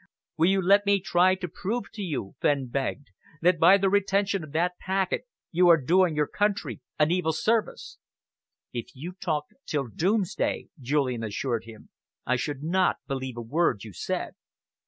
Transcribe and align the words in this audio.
"Will 0.35 0.49
you 0.49 0.63
let 0.63 0.87
me 0.87 0.99
try 0.99 1.35
to 1.35 1.47
prove 1.47 1.91
to 1.93 2.01
you," 2.01 2.33
Fenn 2.41 2.69
begged, 2.69 3.09
"that 3.43 3.59
by 3.59 3.77
the 3.77 3.87
retention 3.87 4.43
of 4.43 4.51
that 4.51 4.79
packet 4.79 5.25
you 5.51 5.67
are 5.69 5.79
doing 5.79 6.15
your 6.15 6.25
country 6.25 6.81
an 6.97 7.11
evil 7.11 7.33
service?" 7.33 7.99
"If 8.73 8.95
you 8.95 9.11
talked 9.11 9.53
till 9.67 9.85
doomsday," 9.89 10.69
Julian 10.79 11.23
assured 11.23 11.65
him, 11.65 11.89
"I 12.25 12.35
should 12.35 12.63
not 12.63 12.95
believe 13.07 13.37
a 13.37 13.43
word 13.43 13.83
you 13.83 13.93
said." 13.93 14.33